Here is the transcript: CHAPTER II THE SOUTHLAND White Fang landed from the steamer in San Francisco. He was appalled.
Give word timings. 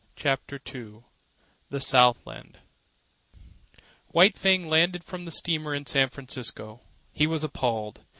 CHAPTER 0.15 0.55
II 0.73 1.03
THE 1.69 1.79
SOUTHLAND 1.79 2.57
White 4.07 4.35
Fang 4.35 4.67
landed 4.67 5.03
from 5.03 5.25
the 5.25 5.31
steamer 5.31 5.75
in 5.75 5.85
San 5.85 6.09
Francisco. 6.09 6.81
He 7.13 7.27
was 7.27 7.43
appalled. 7.43 8.01